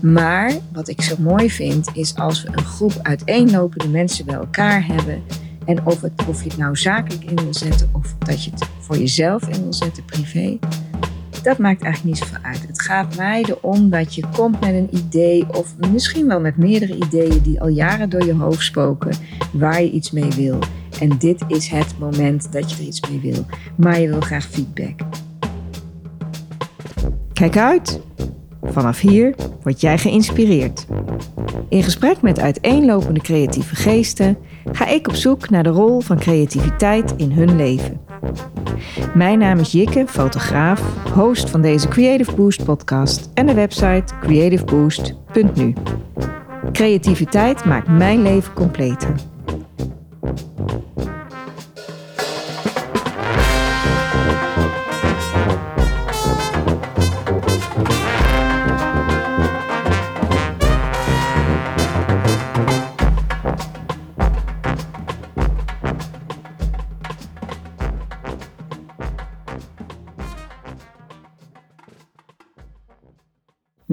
Maar 0.00 0.52
wat 0.72 0.88
ik 0.88 1.02
zo 1.02 1.14
mooi 1.18 1.50
vind, 1.50 1.88
is 1.92 2.14
als 2.14 2.42
we 2.42 2.48
een 2.48 2.64
groep 2.64 2.98
uiteenlopende 3.02 3.88
mensen 3.88 4.24
bij 4.26 4.34
elkaar 4.34 4.86
hebben. 4.86 5.22
En 5.64 5.86
of, 5.86 6.00
het, 6.00 6.12
of 6.28 6.42
je 6.42 6.48
het 6.48 6.58
nou 6.58 6.76
zakelijk 6.76 7.24
in 7.24 7.36
wil 7.36 7.54
zetten 7.54 7.88
of 7.92 8.14
dat 8.18 8.44
je 8.44 8.50
het 8.50 8.68
voor 8.78 8.98
jezelf 8.98 9.48
in 9.48 9.62
wil 9.62 9.72
zetten, 9.72 10.04
privé. 10.04 10.58
Dat 11.42 11.58
maakt 11.58 11.82
eigenlijk 11.82 12.04
niet 12.04 12.28
zoveel 12.28 12.42
uit. 12.42 12.66
Het 12.66 12.80
gaat 12.80 13.16
mij 13.16 13.42
erom 13.42 13.90
dat 13.90 14.14
je 14.14 14.22
komt 14.36 14.60
met 14.60 14.74
een 14.74 14.88
idee, 14.96 15.46
of 15.54 15.74
misschien 15.92 16.26
wel 16.26 16.40
met 16.40 16.56
meerdere 16.56 16.96
ideeën 16.96 17.42
die 17.42 17.60
al 17.60 17.68
jaren 17.68 18.10
door 18.10 18.24
je 18.24 18.34
hoofd 18.34 18.62
spoken, 18.62 19.16
waar 19.52 19.82
je 19.82 19.90
iets 19.90 20.10
mee 20.10 20.30
wil. 20.30 20.58
En 21.00 21.18
dit 21.18 21.44
is 21.48 21.68
het 21.68 21.98
moment 21.98 22.52
dat 22.52 22.70
je 22.70 22.76
er 22.76 22.88
iets 22.88 23.08
mee 23.08 23.20
wil. 23.20 23.46
Maar 23.76 24.00
je 24.00 24.08
wil 24.08 24.20
graag 24.20 24.44
feedback. 24.44 25.00
Kijk 27.32 27.56
uit! 27.56 28.00
Vanaf 28.70 29.00
hier 29.00 29.34
word 29.62 29.80
jij 29.80 29.98
geïnspireerd. 29.98 30.86
In 31.68 31.82
gesprek 31.82 32.22
met 32.22 32.40
uiteenlopende 32.40 33.20
creatieve 33.20 33.74
geesten 33.74 34.38
ga 34.72 34.86
ik 34.86 35.08
op 35.08 35.14
zoek 35.14 35.50
naar 35.50 35.62
de 35.62 35.68
rol 35.68 36.00
van 36.00 36.18
creativiteit 36.18 37.14
in 37.16 37.32
hun 37.32 37.56
leven. 37.56 38.00
Mijn 39.14 39.38
naam 39.38 39.58
is 39.58 39.72
Jikke, 39.72 40.04
fotograaf, 40.06 40.82
host 41.14 41.50
van 41.50 41.60
deze 41.60 41.88
Creative 41.88 42.34
Boost 42.34 42.64
podcast 42.64 43.30
en 43.34 43.46
de 43.46 43.54
website 43.54 44.04
creativeboost.nu. 44.20 45.74
Creativiteit 46.72 47.64
maakt 47.64 47.88
mijn 47.88 48.22
leven 48.22 48.52
completer. 48.52 49.14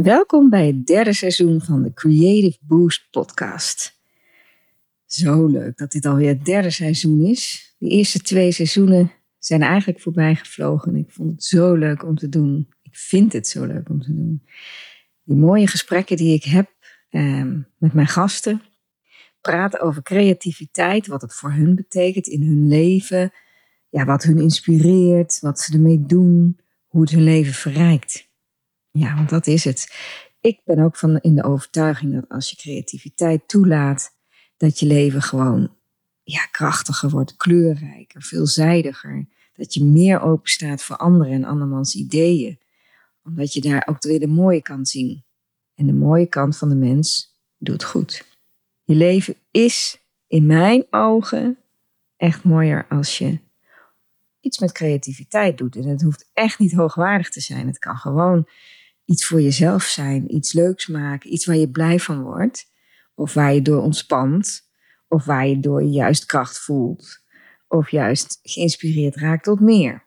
Welkom 0.03 0.49
bij 0.49 0.67
het 0.67 0.85
derde 0.85 1.13
seizoen 1.13 1.61
van 1.61 1.83
de 1.83 1.93
Creative 1.93 2.57
Boost 2.61 3.07
podcast. 3.11 3.99
Zo 5.05 5.45
leuk 5.45 5.77
dat 5.77 5.91
dit 5.91 6.05
alweer 6.05 6.27
het 6.27 6.45
derde 6.45 6.69
seizoen 6.69 7.25
is. 7.25 7.73
De 7.77 7.89
eerste 7.89 8.19
twee 8.19 8.51
seizoenen 8.51 9.11
zijn 9.39 9.61
eigenlijk 9.61 9.99
voorbij 9.99 10.35
gevlogen. 10.35 10.95
Ik 10.95 11.11
vond 11.11 11.31
het 11.31 11.43
zo 11.43 11.73
leuk 11.73 12.03
om 12.03 12.15
te 12.15 12.29
doen. 12.29 12.69
Ik 12.81 12.95
vind 12.95 13.33
het 13.33 13.47
zo 13.47 13.65
leuk 13.65 13.89
om 13.89 14.01
te 14.01 14.13
doen. 14.15 14.43
Die 15.23 15.35
mooie 15.35 15.67
gesprekken 15.67 16.17
die 16.17 16.33
ik 16.33 16.43
heb 16.43 16.71
eh, 17.09 17.43
met 17.77 17.93
mijn 17.93 18.07
gasten. 18.07 18.61
Praten 19.41 19.81
over 19.81 20.01
creativiteit, 20.01 21.07
wat 21.07 21.21
het 21.21 21.33
voor 21.33 21.51
hun 21.51 21.75
betekent 21.75 22.27
in 22.27 22.41
hun 22.41 22.67
leven. 22.67 23.31
Ja, 23.89 24.05
wat 24.05 24.23
hun 24.23 24.39
inspireert, 24.39 25.39
wat 25.39 25.59
ze 25.59 25.73
ermee 25.73 26.05
doen, 26.05 26.59
hoe 26.87 27.01
het 27.01 27.11
hun 27.11 27.23
leven 27.23 27.53
verrijkt. 27.53 28.31
Ja, 28.97 29.15
want 29.15 29.29
dat 29.29 29.47
is 29.47 29.63
het. 29.63 29.95
Ik 30.41 30.61
ben 30.63 30.79
ook 30.79 30.95
van 30.95 31.17
in 31.17 31.35
de 31.35 31.43
overtuiging 31.43 32.13
dat 32.13 32.29
als 32.29 32.49
je 32.49 32.55
creativiteit 32.55 33.47
toelaat, 33.47 34.15
dat 34.57 34.79
je 34.79 34.85
leven 34.85 35.21
gewoon 35.21 35.75
ja, 36.23 36.45
krachtiger 36.45 37.09
wordt, 37.09 37.35
kleurrijker, 37.35 38.21
veelzijdiger. 38.21 39.27
Dat 39.53 39.73
je 39.73 39.83
meer 39.83 40.21
open 40.21 40.49
staat 40.49 40.83
voor 40.83 40.97
anderen 40.97 41.33
en 41.33 41.43
andermans 41.43 41.95
ideeën. 41.95 42.59
Omdat 43.23 43.53
je 43.53 43.61
daar 43.61 43.87
ook 43.89 44.03
weer 44.03 44.19
de 44.19 44.27
mooie 44.27 44.61
kant 44.61 44.89
zien. 44.89 45.23
En 45.75 45.85
de 45.85 45.93
mooie 45.93 46.27
kant 46.27 46.57
van 46.57 46.69
de 46.69 46.75
mens 46.75 47.37
doet 47.57 47.83
goed. 47.83 48.25
Je 48.83 48.95
leven 48.95 49.35
is 49.51 50.01
in 50.27 50.45
mijn 50.45 50.85
ogen 50.89 51.57
echt 52.17 52.43
mooier 52.43 52.85
als 52.89 53.17
je 53.17 53.39
iets 54.39 54.59
met 54.59 54.71
creativiteit 54.71 55.57
doet. 55.57 55.75
En 55.75 55.87
het 55.87 56.01
hoeft 56.01 56.29
echt 56.33 56.59
niet 56.59 56.73
hoogwaardig 56.73 57.29
te 57.29 57.41
zijn. 57.41 57.67
Het 57.67 57.79
kan 57.79 57.97
gewoon 57.97 58.47
iets 59.05 59.25
voor 59.25 59.41
jezelf 59.41 59.83
zijn, 59.83 60.35
iets 60.35 60.53
leuks 60.53 60.87
maken, 60.87 61.33
iets 61.33 61.45
waar 61.45 61.55
je 61.55 61.69
blij 61.69 61.99
van 61.99 62.21
wordt, 62.21 62.71
of 63.15 63.33
waar 63.33 63.53
je 63.53 63.61
door 63.61 63.81
ontspant, 63.81 64.69
of 65.07 65.25
waar 65.25 65.47
je 65.47 65.59
door 65.59 65.83
juist 65.83 66.25
kracht 66.25 66.59
voelt, 66.59 67.23
of 67.67 67.89
juist 67.89 68.39
geïnspireerd 68.43 69.15
raakt 69.15 69.43
tot 69.43 69.59
meer. 69.59 70.03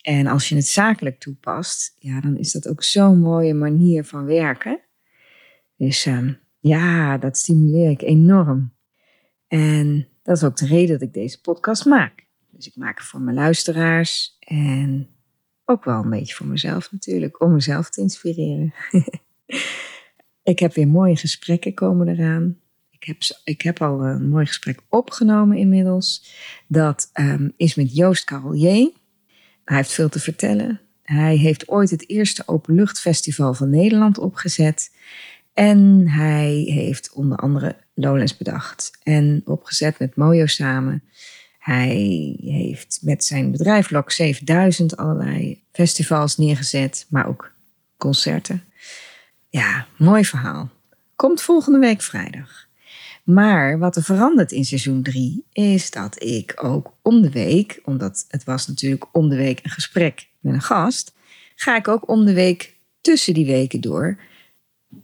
En 0.00 0.26
als 0.26 0.48
je 0.48 0.54
het 0.54 0.66
zakelijk 0.66 1.20
toepast, 1.20 1.96
ja, 1.98 2.20
dan 2.20 2.36
is 2.36 2.52
dat 2.52 2.68
ook 2.68 2.82
zo'n 2.82 3.18
mooie 3.18 3.54
manier 3.54 4.04
van 4.04 4.24
werken. 4.24 4.80
Dus 5.76 6.06
uh, 6.06 6.32
ja, 6.58 7.18
dat 7.18 7.38
stimuleer 7.38 7.90
ik 7.90 8.02
enorm. 8.02 8.74
En 9.48 10.08
dat 10.22 10.36
is 10.36 10.44
ook 10.44 10.56
de 10.56 10.66
reden 10.66 10.98
dat 10.98 11.08
ik 11.08 11.14
deze 11.14 11.40
podcast 11.40 11.84
maak. 11.84 12.26
Dus 12.50 12.66
ik 12.66 12.76
maak 12.76 12.98
het 12.98 13.06
voor 13.06 13.20
mijn 13.20 13.36
luisteraars 13.36 14.36
en 14.38 15.08
ook 15.64 15.84
wel 15.84 16.02
een 16.02 16.10
beetje 16.10 16.34
voor 16.34 16.46
mezelf 16.46 16.92
natuurlijk, 16.92 17.42
om 17.42 17.52
mezelf 17.52 17.90
te 17.90 18.00
inspireren. 18.00 18.74
ik 20.42 20.58
heb 20.58 20.74
weer 20.74 20.88
mooie 20.88 21.16
gesprekken 21.16 21.74
komen 21.74 22.08
eraan. 22.08 22.58
Ik 22.90 23.04
heb, 23.04 23.16
ik 23.44 23.62
heb 23.62 23.82
al 23.82 24.04
een 24.04 24.28
mooi 24.28 24.46
gesprek 24.46 24.80
opgenomen 24.88 25.56
inmiddels. 25.56 26.34
Dat 26.66 27.10
um, 27.14 27.52
is 27.56 27.74
met 27.74 27.96
Joost 27.96 28.24
Carolier. 28.24 28.90
Hij 29.64 29.76
heeft 29.76 29.92
veel 29.92 30.08
te 30.08 30.20
vertellen. 30.20 30.80
Hij 31.02 31.36
heeft 31.36 31.68
ooit 31.68 31.90
het 31.90 32.08
eerste 32.08 32.42
openluchtfestival 32.46 33.54
van 33.54 33.70
Nederland 33.70 34.18
opgezet. 34.18 34.90
En 35.52 36.08
hij 36.08 36.50
heeft 36.52 37.12
onder 37.12 37.38
andere 37.38 37.76
Lowlands 37.94 38.36
bedacht 38.36 38.98
en 39.02 39.42
opgezet 39.44 39.98
met 39.98 40.16
Mojo 40.16 40.46
samen. 40.46 41.02
Hij 41.64 42.36
heeft 42.40 42.98
met 43.02 43.24
zijn 43.24 43.50
bedrijf 43.50 43.90
Lok 43.90 44.10
7000 44.10 44.96
allerlei 44.96 45.62
festivals 45.72 46.36
neergezet, 46.36 47.06
maar 47.08 47.28
ook 47.28 47.52
concerten. 47.96 48.64
Ja, 49.48 49.86
mooi 49.98 50.24
verhaal. 50.24 50.70
Komt 51.16 51.42
volgende 51.42 51.78
week 51.78 52.02
vrijdag. 52.02 52.66
Maar 53.22 53.78
wat 53.78 53.96
er 53.96 54.02
verandert 54.02 54.52
in 54.52 54.64
seizoen 54.64 55.02
3 55.02 55.44
is 55.52 55.90
dat 55.90 56.22
ik 56.22 56.64
ook 56.64 56.92
om 57.02 57.22
de 57.22 57.30
week, 57.30 57.80
omdat 57.84 58.24
het 58.28 58.44
was 58.44 58.66
natuurlijk 58.66 59.06
om 59.12 59.28
de 59.28 59.36
week 59.36 59.60
een 59.62 59.70
gesprek 59.70 60.28
met 60.40 60.54
een 60.54 60.62
gast, 60.62 61.14
ga 61.54 61.76
ik 61.76 61.88
ook 61.88 62.08
om 62.08 62.24
de 62.24 62.34
week 62.34 62.76
tussen 63.00 63.34
die 63.34 63.46
weken 63.46 63.80
door 63.80 64.18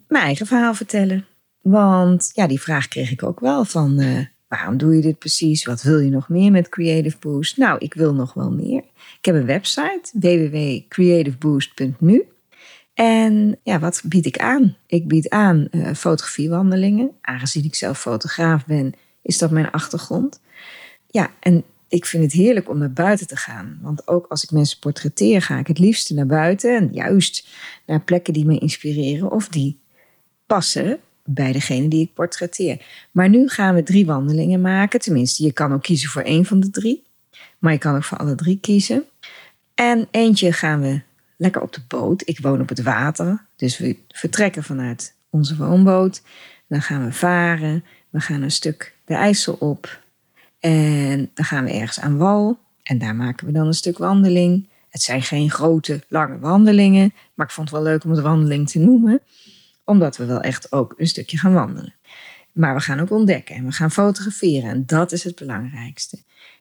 mijn 0.09 0.25
eigen 0.25 0.47
verhaal 0.47 0.75
vertellen. 0.75 1.27
Want 1.61 2.31
ja, 2.35 2.47
die 2.47 2.61
vraag 2.61 2.89
kreeg 2.89 3.11
ik 3.11 3.23
ook 3.23 3.41
wel 3.41 3.65
van 3.65 4.01
uh, 4.01 4.27
Waarom 4.51 4.77
doe 4.77 4.95
je 4.95 5.01
dit 5.01 5.19
precies? 5.19 5.65
Wat 5.65 5.83
wil 5.83 5.99
je 5.99 6.11
nog 6.11 6.29
meer 6.29 6.51
met 6.51 6.69
Creative 6.69 7.17
Boost? 7.21 7.57
Nou, 7.57 7.79
ik 7.79 7.95
wil 7.95 8.15
nog 8.15 8.35
wel 8.35 8.51
meer. 8.51 8.83
Ik 9.19 9.25
heb 9.25 9.35
een 9.35 9.47
website 9.47 10.11
www.creativeboost.nu. 10.13 12.29
En 12.95 13.59
ja, 13.63 13.79
wat 13.79 14.03
bied 14.05 14.27
ik 14.27 14.39
aan? 14.39 14.77
Ik 14.87 15.09
bied 15.09 15.29
aan 15.29 15.69
uh, 15.71 15.95
fotografiewandelingen. 15.95 17.11
Aangezien 17.21 17.65
ik 17.65 17.75
zelf 17.75 18.01
fotograaf 18.01 18.67
ben, 18.67 18.93
is 19.23 19.39
dat 19.39 19.51
mijn 19.51 19.71
achtergrond. 19.71 20.41
Ja, 21.07 21.31
en 21.41 21.65
ik 21.89 22.07
vind 22.07 22.23
het 22.23 22.33
heerlijk 22.33 22.69
om 22.69 22.79
naar 22.79 22.93
buiten 22.93 23.27
te 23.27 23.37
gaan. 23.37 23.79
Want 23.83 24.09
ook 24.09 24.27
als 24.27 24.43
ik 24.43 24.51
mensen 24.51 24.79
portretteer, 24.79 25.43
ga 25.43 25.59
ik 25.59 25.67
het 25.67 25.79
liefste 25.79 26.15
naar 26.15 26.27
buiten. 26.27 26.77
En 26.77 26.89
juist 26.93 27.49
naar 27.87 28.01
plekken 28.01 28.33
die 28.33 28.47
me 28.47 28.59
inspireren 28.59 29.31
of 29.31 29.49
die 29.49 29.81
passen 30.47 31.01
bij 31.25 31.53
degene 31.53 31.89
die 31.89 32.03
ik 32.03 32.15
portretteer. 32.15 32.83
Maar 33.11 33.29
nu 33.29 33.49
gaan 33.49 33.75
we 33.75 33.83
drie 33.83 34.07
wandelingen 34.07 34.61
maken. 34.61 35.01
Tenminste, 35.01 35.45
je 35.45 35.53
kan 35.53 35.73
ook 35.73 35.83
kiezen 35.83 36.09
voor 36.09 36.23
één 36.23 36.45
van 36.45 36.61
de 36.61 36.71
drie. 36.71 37.03
Maar 37.59 37.73
je 37.73 37.79
kan 37.79 37.97
ook 37.97 38.05
voor 38.05 38.19
alle 38.19 38.35
drie 38.35 38.59
kiezen. 38.61 39.05
En 39.75 40.09
eentje 40.11 40.53
gaan 40.53 40.81
we 40.81 41.01
lekker 41.37 41.63
op 41.63 41.73
de 41.73 41.81
boot. 41.89 42.23
Ik 42.25 42.39
woon 42.41 42.61
op 42.61 42.69
het 42.69 42.83
water. 42.83 43.45
Dus 43.57 43.79
we 43.79 43.97
vertrekken 44.09 44.63
vanuit 44.63 45.15
onze 45.31 45.57
woonboot. 45.57 46.23
Dan 46.67 46.83
gaan 46.83 47.05
we 47.05 47.13
varen. 47.13 47.85
We 48.11 48.21
gaan 48.21 48.43
een 48.43 48.51
stuk 48.51 48.95
de 49.05 49.15
IJssel 49.15 49.55
op. 49.55 50.01
En 50.61 51.31
dan 51.35 51.45
gaan 51.45 51.65
we 51.65 51.73
ergens 51.73 52.01
aan 52.01 52.17
wal. 52.17 52.59
En 52.83 52.99
daar 52.99 53.17
maken 53.17 53.47
we 53.47 53.53
dan 53.53 53.67
een 53.67 53.75
stuk 53.75 53.99
wandeling. 53.99 54.69
Het 54.89 55.03
zijn 55.03 55.23
geen 55.23 55.51
grote, 55.51 56.01
lange 56.09 56.39
wandelingen. 56.39 57.13
Maar 57.35 57.47
ik 57.47 57.53
vond 57.53 57.71
het 57.71 57.79
wel 57.79 57.87
leuk 57.87 58.05
om 58.05 58.11
het 58.11 58.21
wandeling 58.21 58.71
te 58.71 58.79
noemen 58.79 59.21
omdat 59.91 60.17
we 60.17 60.25
wel 60.25 60.41
echt 60.41 60.73
ook 60.73 60.95
een 60.97 61.07
stukje 61.07 61.39
gaan 61.39 61.53
wandelen. 61.53 61.95
Maar 62.53 62.75
we 62.75 62.81
gaan 62.81 63.01
ook 63.01 63.11
ontdekken 63.11 63.55
en 63.55 63.65
we 63.65 63.73
gaan 63.73 63.91
fotograferen. 63.91 64.71
En 64.71 64.83
dat 64.87 65.13
is 65.13 65.25
het 65.25 65.35
belangrijkste. 65.35 66.19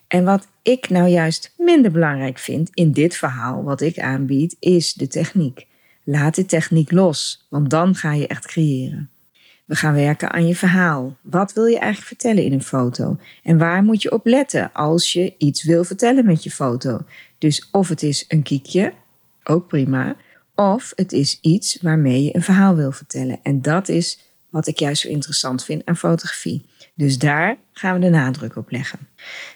En 0.07 0.23
wat 0.23 0.47
ik 0.63 0.89
nou 0.89 1.07
juist 1.07 1.53
minder 1.57 1.91
belangrijk 1.91 2.37
vind 2.37 2.69
in 2.73 2.91
dit 2.91 3.15
verhaal, 3.15 3.63
wat 3.63 3.81
ik 3.81 3.99
aanbied, 3.99 4.55
is 4.59 4.93
de 4.93 5.07
techniek. 5.07 5.67
Laat 6.03 6.35
de 6.35 6.45
techniek 6.45 6.91
los, 6.91 7.45
want 7.49 7.69
dan 7.69 7.95
ga 7.95 8.13
je 8.13 8.27
echt 8.27 8.47
creëren. 8.47 9.09
We 9.65 9.75
gaan 9.75 9.93
werken 9.93 10.31
aan 10.31 10.47
je 10.47 10.55
verhaal. 10.55 11.17
Wat 11.21 11.53
wil 11.53 11.65
je 11.65 11.79
eigenlijk 11.79 12.07
vertellen 12.07 12.43
in 12.43 12.53
een 12.53 12.63
foto? 12.63 13.17
En 13.43 13.57
waar 13.57 13.83
moet 13.83 14.01
je 14.01 14.11
op 14.11 14.25
letten 14.25 14.73
als 14.73 15.13
je 15.13 15.35
iets 15.37 15.63
wil 15.63 15.83
vertellen 15.83 16.25
met 16.25 16.43
je 16.43 16.51
foto? 16.51 17.01
Dus 17.37 17.67
of 17.71 17.89
het 17.89 18.03
is 18.03 18.25
een 18.27 18.43
kiekje, 18.43 18.93
ook 19.43 19.67
prima. 19.67 20.15
Of 20.59 20.93
het 20.95 21.11
is 21.11 21.37
iets 21.41 21.77
waarmee 21.81 22.23
je 22.23 22.35
een 22.35 22.41
verhaal 22.41 22.75
wil 22.75 22.91
vertellen. 22.91 23.39
En 23.43 23.61
dat 23.61 23.89
is 23.89 24.19
wat 24.49 24.67
ik 24.67 24.79
juist 24.79 25.01
zo 25.01 25.07
interessant 25.07 25.65
vind 25.65 25.85
aan 25.85 25.97
fotografie. 25.97 26.65
Dus 26.93 27.17
daar 27.17 27.57
gaan 27.73 27.93
we 27.93 27.99
de 27.99 28.09
nadruk 28.09 28.55
op 28.55 28.71
leggen. 28.71 28.99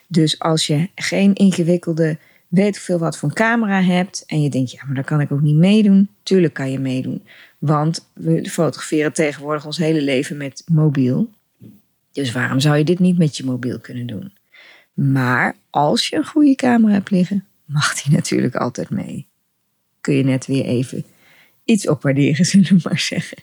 Dus 0.08 0.40
als 0.40 0.68
je 0.68 0.90
geen 0.96 1.34
ingewikkelde, 1.34 2.18
weet 2.48 2.80
veel 2.80 3.00
wat 3.00 3.18
voor 3.18 3.34
camera 3.34 3.82
hebt 3.82 4.24
en 4.28 4.42
je 4.42 4.50
denkt, 4.50 4.72
ja, 4.72 4.82
maar 4.86 4.96
daar 4.96 5.04
kan 5.04 5.22
ik 5.22 5.32
ook 5.32 5.42
niet 5.42 5.56
meedoen. 5.56 6.10
Tuurlijk 6.24 6.54
kan 6.54 6.72
je 6.72 6.80
meedoen, 6.80 7.24
want 7.58 8.08
we 8.14 8.50
fotograferen 8.50 9.14
tegenwoordig 9.14 9.66
ons 9.66 9.78
hele 9.78 10.02
leven 10.02 10.38
met 10.38 10.64
mobiel. 10.68 11.30
Dus 12.12 12.32
waarom 12.32 12.60
zou 12.60 12.78
je 12.78 12.84
dit 12.84 13.00
niet 13.00 13.18
met 13.18 13.38
je 13.38 13.46
mobiel 13.46 13.80
kunnen 13.80 14.06
doen? 14.06 14.34
Maar 14.94 15.56
als 15.70 16.08
je 16.08 16.16
een 16.16 16.26
goede 16.26 16.56
camera 16.56 16.94
hebt 16.94 17.12
liggen, 17.12 17.46
mag 17.66 18.02
die 18.02 18.14
natuurlijk 18.18 18.56
altijd 18.56 18.90
mee. 18.90 19.28
Kun 20.04 20.14
je 20.14 20.24
net 20.24 20.46
weer 20.46 20.66
even 20.66 21.06
iets 21.64 21.88
opwaarderen, 21.88 22.46
zullen 22.52 22.68
we 22.68 22.80
maar 22.84 23.00
zeggen. 23.00 23.38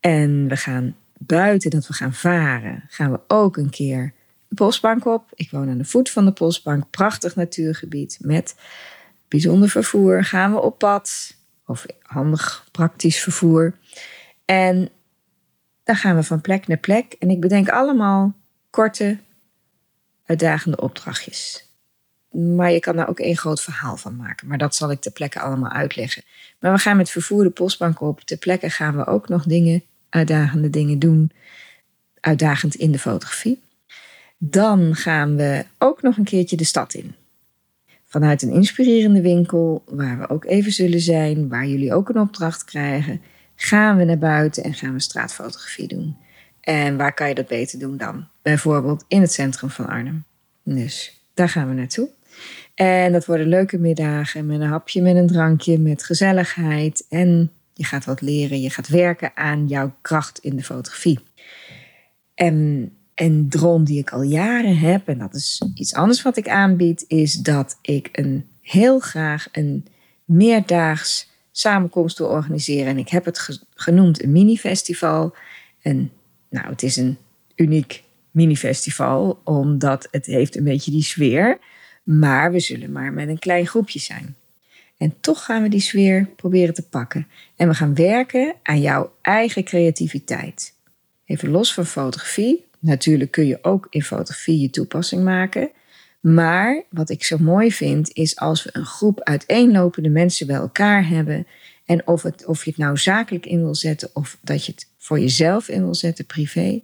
En 0.00 0.48
we 0.48 0.56
gaan 0.56 0.96
buiten 1.18 1.70
dat 1.70 1.86
we 1.86 1.92
gaan 1.92 2.14
varen, 2.14 2.84
gaan 2.88 3.10
we 3.10 3.20
ook 3.28 3.56
een 3.56 3.70
keer 3.70 4.12
de 4.48 4.54
Bosbank 4.54 5.06
op. 5.06 5.30
Ik 5.34 5.50
woon 5.50 5.68
aan 5.68 5.78
de 5.78 5.84
voet 5.84 6.10
van 6.10 6.24
de 6.24 6.32
Bosbank, 6.32 6.90
prachtig 6.90 7.36
natuurgebied 7.36 8.18
met 8.20 8.54
bijzonder 9.28 9.68
vervoer. 9.68 10.24
Gaan 10.24 10.52
we 10.52 10.60
op 10.60 10.78
pad, 10.78 11.36
of 11.66 11.86
handig 12.02 12.68
praktisch 12.70 13.18
vervoer. 13.18 13.74
En 14.44 14.88
dan 15.84 15.96
gaan 15.96 16.16
we 16.16 16.22
van 16.22 16.40
plek 16.40 16.66
naar 16.66 16.78
plek. 16.78 17.12
En 17.12 17.30
ik 17.30 17.40
bedenk 17.40 17.68
allemaal 17.68 18.34
korte, 18.70 19.18
uitdagende 20.24 20.80
opdrachtjes. 20.80 21.63
Maar 22.34 22.72
je 22.72 22.80
kan 22.80 22.96
daar 22.96 23.08
ook 23.08 23.20
één 23.20 23.36
groot 23.36 23.62
verhaal 23.62 23.96
van 23.96 24.16
maken. 24.16 24.46
Maar 24.48 24.58
dat 24.58 24.74
zal 24.74 24.90
ik 24.90 25.00
ter 25.00 25.12
plekke 25.12 25.40
allemaal 25.40 25.70
uitleggen. 25.70 26.22
Maar 26.58 26.72
we 26.72 26.78
gaan 26.78 26.96
met 26.96 27.10
vervoer 27.10 27.44
de 27.44 27.50
postbank 27.50 28.00
op. 28.00 28.20
Ter 28.20 28.36
plekke 28.36 28.70
gaan 28.70 28.96
we 28.96 29.06
ook 29.06 29.28
nog 29.28 29.44
dingen 29.44 29.82
uitdagende 30.08 30.70
dingen 30.70 30.98
doen, 30.98 31.30
uitdagend 32.20 32.74
in 32.74 32.92
de 32.92 32.98
fotografie. 32.98 33.62
Dan 34.38 34.94
gaan 34.94 35.36
we 35.36 35.64
ook 35.78 36.02
nog 36.02 36.16
een 36.16 36.24
keertje 36.24 36.56
de 36.56 36.64
stad 36.64 36.94
in. 36.94 37.14
Vanuit 38.04 38.42
een 38.42 38.52
inspirerende 38.52 39.20
winkel, 39.20 39.82
waar 39.86 40.18
we 40.18 40.28
ook 40.28 40.44
even 40.44 40.72
zullen 40.72 41.00
zijn, 41.00 41.48
waar 41.48 41.66
jullie 41.66 41.94
ook 41.94 42.08
een 42.08 42.20
opdracht 42.20 42.64
krijgen, 42.64 43.20
gaan 43.56 43.96
we 43.96 44.04
naar 44.04 44.18
buiten 44.18 44.64
en 44.64 44.74
gaan 44.74 44.92
we 44.92 45.00
straatfotografie 45.00 45.88
doen. 45.88 46.16
En 46.60 46.96
waar 46.96 47.14
kan 47.14 47.28
je 47.28 47.34
dat 47.34 47.46
beter 47.46 47.78
doen 47.78 47.96
dan? 47.96 48.26
Bijvoorbeeld 48.42 49.04
in 49.08 49.20
het 49.20 49.32
centrum 49.32 49.70
van 49.70 49.86
Arnhem. 49.86 50.24
Dus 50.62 51.20
daar 51.34 51.48
gaan 51.48 51.68
we 51.68 51.74
naartoe. 51.74 52.08
En 52.74 53.12
dat 53.12 53.26
worden 53.26 53.48
leuke 53.48 53.78
middagen 53.78 54.46
met 54.46 54.60
een 54.60 54.68
hapje, 54.68 55.02
met 55.02 55.16
een 55.16 55.26
drankje, 55.26 55.78
met 55.78 56.04
gezelligheid 56.04 57.06
en 57.08 57.50
je 57.72 57.84
gaat 57.84 58.04
wat 58.04 58.20
leren, 58.20 58.60
je 58.60 58.70
gaat 58.70 58.88
werken 58.88 59.30
aan 59.34 59.66
jouw 59.66 59.94
kracht 60.00 60.38
in 60.38 60.56
de 60.56 60.62
fotografie. 60.62 61.18
En 62.34 62.90
een 63.14 63.48
droom 63.48 63.84
die 63.84 63.98
ik 63.98 64.12
al 64.12 64.22
jaren 64.22 64.78
heb, 64.78 65.08
en 65.08 65.18
dat 65.18 65.34
is 65.34 65.62
iets 65.74 65.94
anders 65.94 66.22
wat 66.22 66.36
ik 66.36 66.48
aanbied, 66.48 67.04
is 67.08 67.32
dat 67.32 67.78
ik 67.80 68.08
een, 68.12 68.46
heel 68.60 68.98
graag 68.98 69.48
een 69.52 69.86
meerdaags 70.24 71.30
samenkomst 71.50 72.18
wil 72.18 72.28
organiseren. 72.28 72.86
En 72.86 72.98
ik 72.98 73.08
heb 73.08 73.24
het 73.24 73.60
genoemd 73.74 74.22
een 74.22 74.32
mini-festival. 74.32 75.34
En 75.82 76.10
nou, 76.50 76.66
het 76.66 76.82
is 76.82 76.96
een 76.96 77.16
uniek 77.54 78.02
mini-festival, 78.30 79.40
omdat 79.44 80.08
het 80.10 80.26
heeft 80.26 80.56
een 80.56 80.64
beetje 80.64 80.90
die 80.90 81.02
sfeer. 81.02 81.58
Maar 82.04 82.52
we 82.52 82.60
zullen 82.60 82.92
maar 82.92 83.12
met 83.12 83.28
een 83.28 83.38
klein 83.38 83.66
groepje 83.66 83.98
zijn. 83.98 84.36
En 84.96 85.14
toch 85.20 85.44
gaan 85.44 85.62
we 85.62 85.68
die 85.68 85.80
sfeer 85.80 86.28
proberen 86.36 86.74
te 86.74 86.88
pakken. 86.88 87.26
En 87.56 87.68
we 87.68 87.74
gaan 87.74 87.94
werken 87.94 88.54
aan 88.62 88.80
jouw 88.80 89.12
eigen 89.22 89.64
creativiteit. 89.64 90.74
Even 91.24 91.50
los 91.50 91.74
van 91.74 91.86
fotografie. 91.86 92.64
Natuurlijk 92.78 93.30
kun 93.30 93.46
je 93.46 93.58
ook 93.62 93.86
in 93.90 94.02
fotografie 94.02 94.60
je 94.60 94.70
toepassing 94.70 95.24
maken. 95.24 95.70
Maar 96.20 96.82
wat 96.90 97.10
ik 97.10 97.24
zo 97.24 97.38
mooi 97.38 97.72
vind, 97.72 98.12
is 98.12 98.36
als 98.36 98.64
we 98.64 98.70
een 98.72 98.84
groep 98.84 99.20
uiteenlopende 99.20 100.08
mensen 100.08 100.46
bij 100.46 100.56
elkaar 100.56 101.08
hebben. 101.08 101.46
En 101.84 102.06
of, 102.06 102.22
het, 102.22 102.46
of 102.46 102.64
je 102.64 102.70
het 102.70 102.78
nou 102.78 102.96
zakelijk 102.96 103.46
in 103.46 103.62
wil 103.62 103.74
zetten 103.74 104.10
of 104.12 104.38
dat 104.40 104.66
je 104.66 104.72
het 104.72 104.88
voor 104.98 105.20
jezelf 105.20 105.68
in 105.68 105.82
wil 105.82 105.94
zetten, 105.94 106.26
privé 106.26 106.80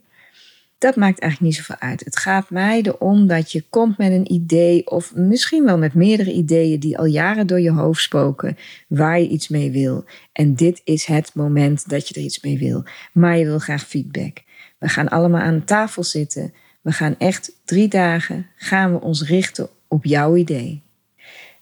dat 0.81 0.97
maakt 0.97 1.19
eigenlijk 1.19 1.53
niet 1.53 1.65
zoveel 1.65 1.89
uit. 1.89 2.05
Het 2.05 2.17
gaat 2.17 2.51
mij 2.51 2.83
erom 2.83 3.27
dat 3.27 3.53
je 3.53 3.65
komt 3.71 3.99
met 3.99 4.13
een 4.13 4.33
idee, 4.33 4.91
of 4.91 5.15
misschien 5.15 5.65
wel 5.65 5.79
met 5.79 5.95
meerdere 5.95 6.33
ideeën 6.33 6.81
die 6.81 6.99
al 6.99 7.05
jaren 7.05 7.47
door 7.47 7.61
je 7.61 7.71
hoofd 7.71 8.03
spoken, 8.03 8.57
waar 8.89 9.21
je 9.21 9.29
iets 9.29 9.49
mee 9.49 9.71
wil. 9.71 10.05
En 10.33 10.55
dit 10.55 10.81
is 10.85 11.05
het 11.05 11.35
moment 11.35 11.89
dat 11.89 12.09
je 12.09 12.15
er 12.15 12.21
iets 12.21 12.41
mee 12.41 12.59
wil. 12.59 12.85
Maar 13.13 13.39
je 13.39 13.45
wil 13.45 13.59
graag 13.59 13.87
feedback. 13.87 14.43
We 14.79 14.89
gaan 14.89 15.09
allemaal 15.09 15.41
aan 15.41 15.65
tafel 15.65 16.05
zitten. 16.05 16.53
We 16.81 16.93
gaan 16.93 17.15
echt 17.19 17.53
drie 17.65 17.89
dagen 17.89 18.47
gaan 18.57 18.93
we 18.93 19.01
ons 19.01 19.23
richten 19.23 19.69
op 19.89 20.05
jouw 20.05 20.37
idee. 20.37 20.83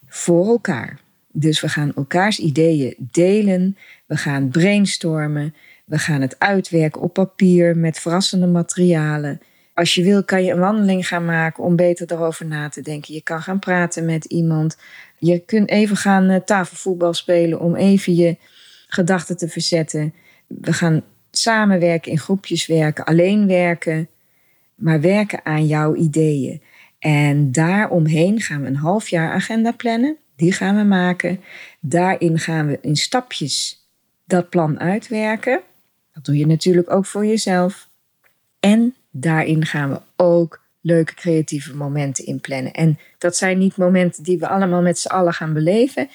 Voor 0.06 0.46
elkaar. 0.46 0.98
Dus 1.32 1.60
we 1.60 1.68
gaan 1.68 1.94
elkaars 1.94 2.38
ideeën 2.38 2.94
delen. 2.98 3.76
We 4.06 4.16
gaan 4.16 4.48
brainstormen. 4.48 5.54
We 5.88 5.98
gaan 5.98 6.20
het 6.20 6.38
uitwerken 6.38 7.00
op 7.00 7.12
papier 7.12 7.76
met 7.76 7.98
verrassende 7.98 8.46
materialen. 8.46 9.40
Als 9.74 9.94
je 9.94 10.02
wil, 10.02 10.24
kan 10.24 10.44
je 10.44 10.52
een 10.52 10.58
wandeling 10.58 11.08
gaan 11.08 11.24
maken 11.24 11.64
om 11.64 11.76
beter 11.76 12.12
erover 12.12 12.46
na 12.46 12.68
te 12.68 12.82
denken. 12.82 13.14
Je 13.14 13.22
kan 13.22 13.42
gaan 13.42 13.58
praten 13.58 14.04
met 14.04 14.24
iemand. 14.24 14.76
Je 15.18 15.38
kunt 15.38 15.68
even 15.68 15.96
gaan 15.96 16.30
uh, 16.30 16.36
tafelvoetbal 16.36 17.14
spelen 17.14 17.60
om 17.60 17.76
even 17.76 18.14
je 18.14 18.36
gedachten 18.88 19.36
te 19.36 19.48
verzetten. 19.48 20.14
We 20.46 20.72
gaan 20.72 21.02
samenwerken, 21.30 22.12
in 22.12 22.18
groepjes 22.18 22.66
werken, 22.66 23.04
alleen 23.04 23.46
werken, 23.46 24.08
maar 24.74 25.00
werken 25.00 25.44
aan 25.44 25.66
jouw 25.66 25.94
ideeën. 25.94 26.62
En 26.98 27.52
daaromheen 27.52 28.40
gaan 28.40 28.60
we 28.60 28.66
een 28.66 28.76
half 28.76 29.08
jaar 29.08 29.32
agenda 29.32 29.72
plannen. 29.72 30.16
Die 30.36 30.52
gaan 30.52 30.76
we 30.76 30.82
maken. 30.82 31.40
Daarin 31.80 32.38
gaan 32.38 32.66
we 32.66 32.78
in 32.80 32.96
stapjes 32.96 33.86
dat 34.24 34.48
plan 34.48 34.80
uitwerken. 34.80 35.60
Dat 36.18 36.26
doe 36.26 36.36
je 36.36 36.46
natuurlijk 36.46 36.90
ook 36.90 37.06
voor 37.06 37.26
jezelf. 37.26 37.88
En 38.60 38.94
daarin 39.10 39.66
gaan 39.66 39.90
we 39.90 40.00
ook 40.16 40.60
leuke 40.80 41.14
creatieve 41.14 41.76
momenten 41.76 42.26
inplannen. 42.26 42.72
En 42.72 42.98
dat 43.18 43.36
zijn 43.36 43.58
niet 43.58 43.76
momenten 43.76 44.22
die 44.22 44.38
we 44.38 44.48
allemaal 44.48 44.82
met 44.82 44.98
z'n 44.98 45.08
allen 45.08 45.32
gaan 45.32 45.52
beleven. 45.52 46.08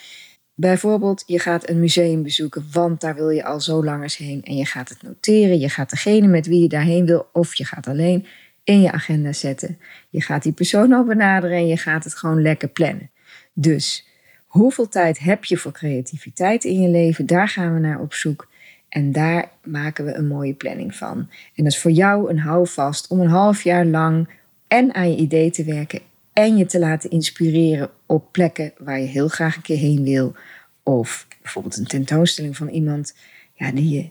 Bijvoorbeeld, 0.54 1.24
je 1.26 1.40
gaat 1.40 1.70
een 1.70 1.80
museum 1.80 2.24
bezoeken, 2.24 2.66
want 2.72 3.02
daar 3.02 3.16
wil 3.16 3.30
je 3.30 3.46
al 3.46 3.62
zo 3.62 3.84
lang 3.84 4.04
eens 4.04 4.18
heen. 4.18 4.44
En 4.44 4.56
je 4.56 4.66
gaat 4.66 4.90
het 4.90 5.02
noteren. 5.02 5.60
Je 5.60 5.70
gaat 5.70 5.90
degene 5.90 6.28
met 6.28 6.48
wie 6.48 6.62
je 6.62 6.68
daarheen 6.68 7.06
wil, 7.06 7.30
of 7.34 7.56
je 7.56 7.66
gaat 7.66 7.88
alleen, 7.88 8.26
in 8.64 8.82
je 8.82 8.92
agenda 8.92 9.34
zetten. 9.34 9.80
Je 10.10 10.22
gaat 10.22 10.44
die 10.44 10.54
persoon 10.54 10.92
al 10.92 11.04
benaderen 11.04 11.58
en 11.58 11.68
je 11.68 11.78
gaat 11.78 12.04
het 12.04 12.16
gewoon 12.16 12.42
lekker 12.42 12.68
plannen. 12.68 13.12
Dus 13.54 14.08
hoeveel 14.46 14.88
tijd 14.88 15.20
heb 15.20 15.46
je 15.46 15.58
voor 15.58 15.72
creativiteit 15.72 16.64
in 16.64 16.82
je 16.82 16.90
leven? 16.90 17.26
Daar 17.26 17.48
gaan 17.48 17.74
we 17.74 17.80
naar 17.80 18.00
op 18.00 18.14
zoek. 18.14 18.52
En 18.94 19.12
daar 19.12 19.50
maken 19.64 20.06
we 20.06 20.14
een 20.14 20.28
mooie 20.28 20.54
planning 20.54 20.96
van. 20.96 21.18
En 21.56 21.64
dat 21.64 21.74
is 21.74 21.80
voor 21.80 21.92
jou 21.92 22.30
een 22.30 22.40
houvast 22.40 23.08
om 23.08 23.20
een 23.20 23.28
half 23.28 23.64
jaar 23.64 23.86
lang 23.86 24.30
en 24.68 24.94
aan 24.94 25.10
je 25.10 25.18
idee 25.18 25.52
te 25.52 25.64
werken 25.64 26.00
en 26.34 26.58
je 26.58 26.66
te 26.66 26.80
laten 26.80 27.10
inspireren 27.10 27.90
op 28.06 28.32
plekken 28.32 28.74
waar 28.78 29.00
je 29.00 29.06
heel 29.06 29.28
graag 29.28 29.56
een 29.56 29.62
keer 29.62 29.78
heen 29.78 30.04
wil. 30.04 30.36
Of 30.84 31.28
bijvoorbeeld 31.42 31.78
een 31.78 31.88
tentoonstelling 31.88 32.58
van 32.58 32.68
iemand 32.68 33.16
ja, 33.54 33.72
die 33.72 33.90
je 33.90 34.08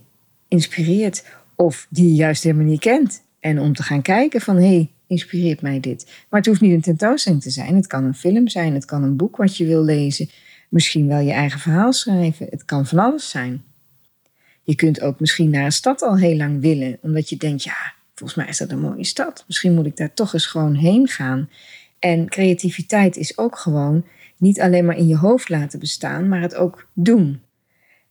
inspireert 0.48 1.24
of 1.54 1.86
die 1.90 2.08
je 2.08 2.14
juist 2.14 2.42
helemaal 2.42 2.66
niet 2.66 2.80
kent. 2.80 3.22
En 3.40 3.58
om 3.58 3.74
te 3.74 3.82
gaan 3.82 4.02
kijken 4.02 4.40
van 4.40 4.56
hé, 4.56 4.66
hey, 4.66 4.90
inspireert 5.06 5.62
mij 5.62 5.80
dit. 5.80 6.04
Maar 6.28 6.40
het 6.40 6.48
hoeft 6.48 6.60
niet 6.60 6.72
een 6.72 6.80
tentoonstelling 6.80 7.42
te 7.42 7.50
zijn. 7.50 7.76
Het 7.76 7.86
kan 7.86 8.04
een 8.04 8.14
film 8.14 8.48
zijn, 8.48 8.74
het 8.74 8.84
kan 8.84 9.02
een 9.02 9.16
boek 9.16 9.36
wat 9.36 9.56
je 9.56 9.66
wil 9.66 9.84
lezen. 9.84 10.28
Misschien 10.68 11.08
wel 11.08 11.20
je 11.20 11.32
eigen 11.32 11.60
verhaal 11.60 11.92
schrijven. 11.92 12.46
Het 12.50 12.64
kan 12.64 12.86
van 12.86 12.98
alles 12.98 13.30
zijn. 13.30 13.62
Je 14.64 14.74
kunt 14.74 15.00
ook 15.00 15.20
misschien 15.20 15.50
naar 15.50 15.64
een 15.64 15.72
stad 15.72 16.02
al 16.02 16.18
heel 16.18 16.36
lang 16.36 16.60
willen, 16.60 16.98
omdat 17.02 17.28
je 17.28 17.36
denkt, 17.36 17.62
ja, 17.62 17.94
volgens 18.14 18.38
mij 18.38 18.48
is 18.48 18.58
dat 18.58 18.70
een 18.70 18.80
mooie 18.80 19.04
stad. 19.04 19.44
Misschien 19.46 19.74
moet 19.74 19.86
ik 19.86 19.96
daar 19.96 20.14
toch 20.14 20.32
eens 20.32 20.46
gewoon 20.46 20.74
heen 20.74 21.08
gaan. 21.08 21.48
En 21.98 22.28
creativiteit 22.28 23.16
is 23.16 23.38
ook 23.38 23.58
gewoon 23.58 24.04
niet 24.36 24.60
alleen 24.60 24.84
maar 24.84 24.96
in 24.96 25.08
je 25.08 25.16
hoofd 25.16 25.48
laten 25.48 25.78
bestaan, 25.78 26.28
maar 26.28 26.40
het 26.40 26.54
ook 26.54 26.86
doen. 26.92 27.40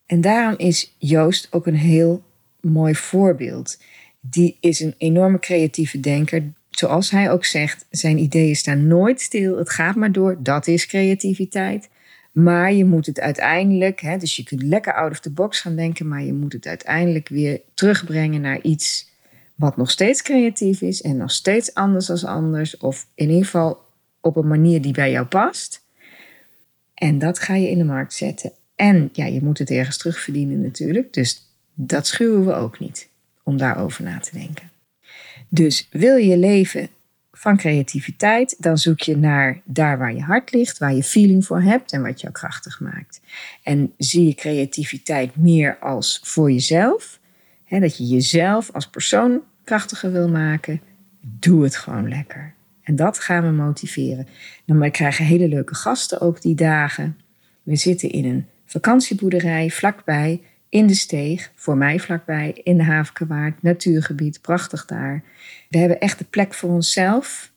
En 0.05 0.21
daarom 0.21 0.57
is 0.57 0.95
Joost 0.97 1.47
ook 1.51 1.67
een 1.67 1.75
heel 1.75 2.23
mooi 2.61 2.95
voorbeeld. 2.95 3.77
Die 4.19 4.57
is 4.59 4.79
een 4.79 4.95
enorme 4.97 5.39
creatieve 5.39 5.99
denker. 5.99 6.43
Zoals 6.69 7.11
hij 7.11 7.31
ook 7.31 7.45
zegt, 7.45 7.85
zijn 7.89 8.17
ideeën 8.17 8.55
staan 8.55 8.87
nooit 8.87 9.21
stil. 9.21 9.57
Het 9.57 9.69
gaat 9.69 9.95
maar 9.95 10.11
door. 10.11 10.37
Dat 10.39 10.67
is 10.67 10.85
creativiteit. 10.85 11.89
Maar 12.31 12.73
je 12.73 12.85
moet 12.85 13.05
het 13.05 13.19
uiteindelijk, 13.19 14.01
hè, 14.01 14.17
dus 14.17 14.35
je 14.35 14.43
kunt 14.43 14.63
lekker 14.63 14.93
out 14.93 15.11
of 15.11 15.19
the 15.19 15.31
box 15.31 15.59
gaan 15.59 15.75
denken, 15.75 16.07
maar 16.07 16.23
je 16.23 16.33
moet 16.33 16.53
het 16.53 16.65
uiteindelijk 16.65 17.29
weer 17.29 17.61
terugbrengen 17.73 18.41
naar 18.41 18.61
iets 18.61 19.09
wat 19.55 19.77
nog 19.77 19.91
steeds 19.91 20.21
creatief 20.21 20.81
is 20.81 21.01
en 21.01 21.17
nog 21.17 21.31
steeds 21.31 21.73
anders 21.73 22.09
als 22.09 22.25
anders, 22.25 22.77
of 22.77 23.07
in 23.15 23.29
ieder 23.29 23.45
geval 23.45 23.85
op 24.19 24.35
een 24.35 24.47
manier 24.47 24.81
die 24.81 24.93
bij 24.93 25.11
jou 25.11 25.25
past. 25.25 25.85
En 26.93 27.19
dat 27.19 27.39
ga 27.39 27.55
je 27.55 27.69
in 27.69 27.77
de 27.77 27.83
markt 27.83 28.13
zetten. 28.13 28.51
En 28.75 29.09
ja, 29.13 29.25
je 29.25 29.43
moet 29.43 29.57
het 29.57 29.69
ergens 29.69 29.97
terugverdienen 29.97 30.61
natuurlijk. 30.61 31.13
Dus 31.13 31.47
dat 31.73 32.07
schuwen 32.07 32.45
we 32.45 32.53
ook 32.53 32.79
niet 32.79 33.09
om 33.43 33.57
daarover 33.57 34.03
na 34.03 34.19
te 34.19 34.37
denken. 34.37 34.71
Dus 35.49 35.87
wil 35.91 36.15
je 36.15 36.37
leven 36.37 36.89
van 37.41 37.57
creativiteit, 37.57 38.55
dan 38.59 38.77
zoek 38.77 38.99
je 38.99 39.17
naar 39.17 39.61
daar 39.63 39.97
waar 39.97 40.13
je 40.13 40.21
hart 40.21 40.53
ligt, 40.53 40.77
waar 40.77 40.93
je 40.93 41.03
feeling 41.03 41.45
voor 41.45 41.61
hebt 41.61 41.91
en 41.91 42.01
wat 42.01 42.21
jou 42.21 42.33
krachtig 42.33 42.79
maakt. 42.79 43.21
En 43.63 43.93
zie 43.97 44.27
je 44.27 44.33
creativiteit 44.33 45.35
meer 45.35 45.77
als 45.79 46.19
voor 46.23 46.51
jezelf, 46.51 47.19
hè, 47.63 47.79
dat 47.79 47.97
je 47.97 48.07
jezelf 48.07 48.71
als 48.71 48.87
persoon 48.87 49.41
krachtiger 49.63 50.11
wil 50.11 50.29
maken, 50.29 50.81
doe 51.21 51.63
het 51.63 51.75
gewoon 51.75 52.09
lekker. 52.09 52.53
En 52.83 52.95
dat 52.95 53.19
gaan 53.19 53.43
we 53.43 53.51
motiveren. 53.51 54.27
Dan 54.65 54.79
we 54.79 54.91
krijgen 54.91 55.25
hele 55.25 55.47
leuke 55.47 55.75
gasten 55.75 56.21
ook 56.21 56.41
die 56.41 56.55
dagen. 56.55 57.17
We 57.63 57.75
zitten 57.75 58.09
in 58.09 58.25
een 58.25 58.45
vakantieboerderij 58.65 59.69
vlakbij, 59.69 60.41
in 60.71 60.87
de 60.87 60.95
steeg, 60.95 61.51
voor 61.55 61.77
mij 61.77 61.99
vlakbij, 61.99 62.59
in 62.63 62.77
de 62.77 62.83
Havenkewaard, 62.83 63.61
natuurgebied, 63.61 64.41
prachtig 64.41 64.85
daar. 64.85 65.23
We 65.69 65.77
hebben 65.77 65.99
echt 65.99 66.17
de 66.17 66.25
plek 66.25 66.53
voor 66.53 66.69
onszelf. 66.69 67.51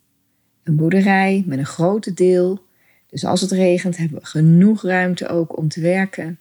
Een 0.63 0.77
boerderij 0.77 1.43
met 1.47 1.59
een 1.59 1.67
grote 1.67 2.15
deel. 2.15 2.63
Dus 3.07 3.25
als 3.25 3.41
het 3.41 3.51
regent 3.51 3.97
hebben 3.97 4.19
we 4.19 4.27
genoeg 4.27 4.83
ruimte 4.83 5.29
ook 5.29 5.57
om 5.59 5.69
te 5.69 5.81
werken. 5.81 6.41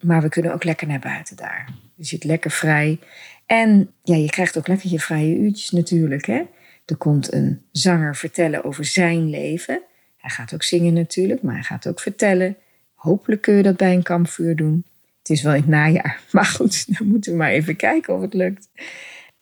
Maar 0.00 0.22
we 0.22 0.28
kunnen 0.28 0.52
ook 0.52 0.64
lekker 0.64 0.86
naar 0.86 0.98
buiten 0.98 1.36
daar. 1.36 1.68
Je 1.94 2.04
zit 2.04 2.24
lekker 2.24 2.50
vrij. 2.50 2.98
En 3.46 3.90
ja, 4.02 4.14
je 4.14 4.30
krijgt 4.30 4.58
ook 4.58 4.68
lekker 4.68 4.90
je 4.90 5.00
vrije 5.00 5.36
uurtjes 5.36 5.70
natuurlijk. 5.70 6.26
Hè? 6.26 6.42
Er 6.84 6.96
komt 6.96 7.32
een 7.32 7.62
zanger 7.72 8.16
vertellen 8.16 8.64
over 8.64 8.84
zijn 8.84 9.30
leven. 9.30 9.82
Hij 10.16 10.30
gaat 10.30 10.54
ook 10.54 10.62
zingen 10.62 10.92
natuurlijk, 10.92 11.42
maar 11.42 11.54
hij 11.54 11.62
gaat 11.62 11.88
ook 11.88 12.00
vertellen. 12.00 12.56
Hopelijk 12.94 13.42
kun 13.42 13.54
je 13.54 13.62
dat 13.62 13.76
bij 13.76 13.94
een 13.94 14.02
kampvuur 14.02 14.56
doen. 14.56 14.84
Is 15.30 15.42
wel 15.42 15.54
in 15.54 15.60
het 15.60 15.70
najaar, 15.70 16.22
maar 16.32 16.44
goed, 16.44 16.98
dan 16.98 17.06
moeten 17.06 17.32
we 17.32 17.38
maar 17.38 17.50
even 17.50 17.76
kijken 17.76 18.14
of 18.14 18.20
het 18.20 18.34
lukt. 18.34 18.68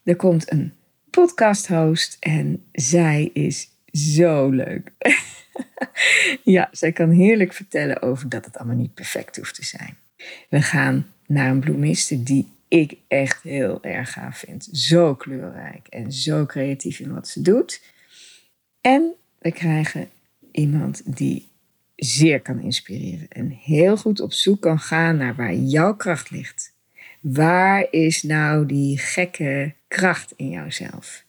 Er 0.04 0.16
komt 0.16 0.52
een 0.52 0.72
podcast-host 1.10 2.16
en 2.20 2.64
zij 2.72 3.30
is 3.32 3.68
zo 3.92 4.48
leuk. 4.48 4.92
ja, 6.44 6.68
zij 6.72 6.92
kan 6.92 7.10
heerlijk 7.10 7.52
vertellen 7.52 8.02
over 8.02 8.28
dat 8.28 8.44
het 8.44 8.56
allemaal 8.56 8.76
niet 8.76 8.94
perfect 8.94 9.36
hoeft 9.36 9.54
te 9.54 9.64
zijn. 9.64 9.96
We 10.48 10.62
gaan 10.62 11.06
naar 11.26 11.50
een 11.50 11.60
bloemiste 11.60 12.22
die 12.22 12.52
ik 12.68 12.96
echt 13.08 13.42
heel 13.42 13.82
erg 13.82 14.12
gaaf 14.12 14.38
vind. 14.38 14.68
Zo 14.72 15.14
kleurrijk 15.14 15.86
en 15.86 16.12
zo 16.12 16.46
creatief 16.46 16.98
in 16.98 17.14
wat 17.14 17.28
ze 17.28 17.42
doet. 17.42 17.82
En 18.80 19.14
we 19.38 19.52
krijgen 19.52 20.10
iemand 20.52 21.16
die 21.16 21.48
zeer 21.98 22.40
kan 22.40 22.60
inspireren 22.60 23.28
en 23.28 23.50
heel 23.50 23.96
goed 23.96 24.20
op 24.20 24.32
zoek 24.32 24.60
kan 24.60 24.78
gaan 24.78 25.16
naar 25.16 25.34
waar 25.34 25.54
jouw 25.54 25.94
kracht 25.96 26.30
ligt. 26.30 26.74
Waar 27.20 27.86
is 27.90 28.22
nou 28.22 28.66
die 28.66 28.98
gekke 28.98 29.74
kracht 29.88 30.32
in 30.36 30.48
jouzelf? 30.48 31.24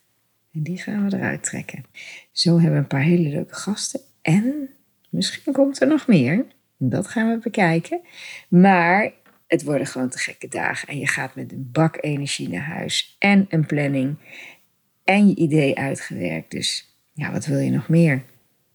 En 0.52 0.62
die 0.62 0.78
gaan 0.78 1.08
we 1.08 1.16
eruit 1.16 1.42
trekken. 1.42 1.84
Zo 2.32 2.52
hebben 2.52 2.72
we 2.72 2.78
een 2.78 2.86
paar 2.86 3.02
hele 3.02 3.28
leuke 3.28 3.54
gasten. 3.54 4.00
En 4.22 4.68
misschien 5.08 5.52
komt 5.52 5.80
er 5.80 5.88
nog 5.88 6.06
meer. 6.06 6.46
Dat 6.76 7.06
gaan 7.06 7.30
we 7.30 7.38
bekijken. 7.38 8.00
Maar 8.48 9.12
het 9.46 9.62
worden 9.62 9.86
gewoon 9.86 10.08
te 10.08 10.18
gekke 10.18 10.48
dagen. 10.48 10.88
En 10.88 10.98
je 10.98 11.06
gaat 11.06 11.34
met 11.34 11.52
een 11.52 11.68
bak 11.72 11.98
energie 12.00 12.48
naar 12.48 12.64
huis. 12.64 13.16
En 13.18 13.46
een 13.48 13.66
planning. 13.66 14.16
En 15.04 15.28
je 15.28 15.34
idee 15.34 15.78
uitgewerkt. 15.78 16.50
Dus 16.50 16.96
ja, 17.12 17.32
wat 17.32 17.46
wil 17.46 17.58
je 17.58 17.70
nog 17.70 17.88
meer? 17.88 18.22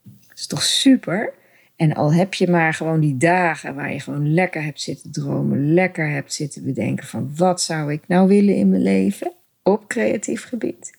Dat 0.03 0.37
is 0.37 0.47
toch 0.47 0.63
super? 0.63 1.33
En 1.75 1.94
al 1.94 2.13
heb 2.13 2.34
je 2.34 2.50
maar 2.50 2.74
gewoon 2.74 3.00
die 3.00 3.17
dagen 3.17 3.75
waar 3.75 3.94
je 3.94 4.00
gewoon 4.00 4.34
lekker 4.34 4.63
hebt 4.63 4.82
zitten 4.82 5.12
dromen, 5.12 5.74
lekker 5.74 6.10
hebt 6.10 6.34
zitten 6.34 6.63
bedenken 6.63 7.08
van 7.08 7.36
wat 7.36 7.62
zou 7.62 7.91
ik 7.91 8.08
nou 8.08 8.27
willen 8.27 8.55
in 8.55 8.70
mijn 8.70 8.82
leven 8.82 9.32
op 9.63 9.88
creatief 9.88 10.44
gebied. 10.44 10.98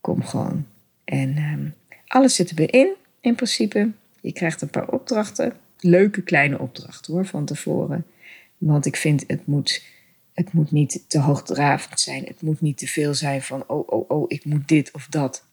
Kom 0.00 0.22
gewoon. 0.22 0.66
En 1.04 1.38
um, 1.38 1.74
alles 2.06 2.34
zit 2.34 2.48
erbij 2.48 2.66
in, 2.66 2.94
in 3.20 3.34
principe. 3.34 3.90
Je 4.20 4.32
krijgt 4.32 4.62
een 4.62 4.70
paar 4.70 4.88
opdrachten, 4.88 5.52
leuke 5.80 6.22
kleine 6.22 6.58
opdrachten 6.58 7.12
hoor, 7.12 7.26
van 7.26 7.44
tevoren. 7.44 8.06
Want 8.58 8.86
ik 8.86 8.96
vind 8.96 9.24
het 9.26 9.46
moet, 9.46 9.84
het 10.32 10.52
moet 10.52 10.70
niet 10.70 11.04
te 11.06 11.18
hoogdravend 11.18 12.00
zijn. 12.00 12.24
Het 12.24 12.42
moet 12.42 12.60
niet 12.60 12.78
te 12.78 12.86
veel 12.86 13.14
zijn 13.14 13.42
van 13.42 13.64
oh, 13.66 13.88
oh, 13.88 14.10
oh, 14.10 14.24
ik 14.28 14.44
moet 14.44 14.68
dit 14.68 14.90
of 14.92 15.06
dat 15.06 15.44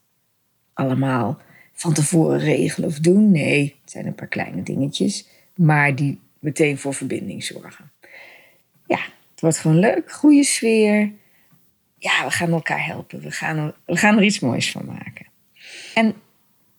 allemaal 0.73 1.41
van 1.73 1.93
tevoren 1.93 2.39
regelen 2.39 2.89
of 2.89 2.99
doen. 2.99 3.31
Nee, 3.31 3.75
het 3.81 3.91
zijn 3.91 4.05
een 4.05 4.15
paar 4.15 4.27
kleine 4.27 4.63
dingetjes, 4.63 5.27
maar 5.55 5.95
die 5.95 6.19
meteen 6.39 6.77
voor 6.77 6.93
verbinding 6.93 7.43
zorgen. 7.43 7.91
Ja, 8.87 8.99
het 9.31 9.41
wordt 9.41 9.57
gewoon 9.57 9.79
leuk, 9.79 10.11
goede 10.11 10.43
sfeer. 10.43 11.11
Ja, 11.97 12.23
we 12.25 12.31
gaan 12.31 12.51
elkaar 12.51 12.85
helpen. 12.85 13.21
We 13.21 13.31
gaan, 13.31 13.73
we 13.85 13.97
gaan 13.97 14.17
er 14.17 14.23
iets 14.23 14.39
moois 14.39 14.71
van 14.71 14.85
maken. 14.85 15.25
En 15.93 16.15